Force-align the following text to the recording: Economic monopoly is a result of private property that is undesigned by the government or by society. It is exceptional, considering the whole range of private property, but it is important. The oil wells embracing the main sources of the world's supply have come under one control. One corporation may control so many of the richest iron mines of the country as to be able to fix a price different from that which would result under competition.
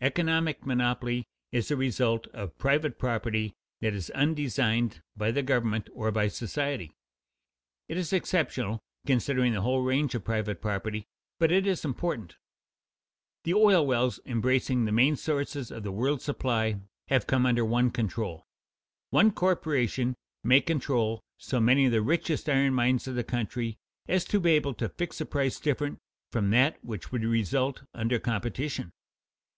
Economic 0.00 0.64
monopoly 0.64 1.26
is 1.52 1.70
a 1.70 1.76
result 1.76 2.26
of 2.28 2.56
private 2.56 2.98
property 2.98 3.52
that 3.82 3.92
is 3.92 4.08
undesigned 4.12 5.02
by 5.18 5.30
the 5.30 5.42
government 5.42 5.90
or 5.92 6.10
by 6.10 6.28
society. 6.28 6.94
It 7.86 7.98
is 7.98 8.10
exceptional, 8.10 8.80
considering 9.06 9.52
the 9.52 9.60
whole 9.60 9.82
range 9.82 10.14
of 10.14 10.24
private 10.24 10.62
property, 10.62 11.04
but 11.38 11.52
it 11.52 11.66
is 11.66 11.84
important. 11.84 12.36
The 13.44 13.52
oil 13.52 13.86
wells 13.86 14.18
embracing 14.24 14.86
the 14.86 14.92
main 14.92 15.14
sources 15.14 15.70
of 15.70 15.82
the 15.82 15.92
world's 15.92 16.24
supply 16.24 16.80
have 17.08 17.26
come 17.26 17.44
under 17.44 17.62
one 17.62 17.90
control. 17.90 18.46
One 19.10 19.30
corporation 19.30 20.14
may 20.42 20.62
control 20.62 21.20
so 21.36 21.60
many 21.60 21.84
of 21.84 21.92
the 21.92 22.00
richest 22.00 22.48
iron 22.48 22.72
mines 22.72 23.06
of 23.06 23.14
the 23.14 23.24
country 23.24 23.76
as 24.08 24.24
to 24.24 24.40
be 24.40 24.52
able 24.52 24.72
to 24.72 24.88
fix 24.88 25.20
a 25.20 25.26
price 25.26 25.60
different 25.60 25.98
from 26.32 26.48
that 26.48 26.82
which 26.82 27.12
would 27.12 27.22
result 27.26 27.82
under 27.92 28.18
competition. 28.18 28.94